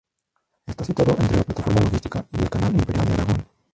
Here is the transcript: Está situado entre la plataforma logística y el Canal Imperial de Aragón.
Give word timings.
Está 0.65 0.83
situado 0.83 1.11
entre 1.19 1.37
la 1.37 1.43
plataforma 1.43 1.81
logística 1.81 2.25
y 2.31 2.41
el 2.41 2.49
Canal 2.49 2.73
Imperial 2.73 3.05
de 3.05 3.13
Aragón. 3.13 3.45